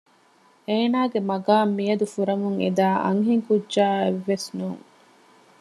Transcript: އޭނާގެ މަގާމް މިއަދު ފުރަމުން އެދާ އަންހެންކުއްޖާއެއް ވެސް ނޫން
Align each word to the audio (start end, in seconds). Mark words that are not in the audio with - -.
އޭނާގެ 0.67 1.19
މަގާމް 1.29 1.73
މިއަދު 1.77 2.05
ފުރަމުން 2.13 2.57
އެދާ 2.63 2.87
އަންހެންކުއްޖާއެއް 3.05 4.21
ވެސް 4.27 4.47
ނޫން 4.57 4.83